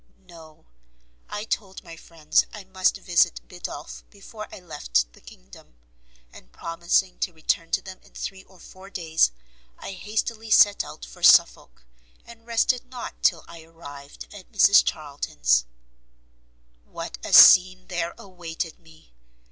[0.27, 0.65] No;
[1.29, 5.75] I told my friends I must visit Biddulph before I left the kingdom,
[6.33, 9.29] and promising to return to them in three or four days,
[9.77, 11.83] I hastily set out for Suffolk,
[12.25, 15.65] and rested not till I arrived at Mrs Charlton's.
[16.85, 19.13] What a scene there awaited me!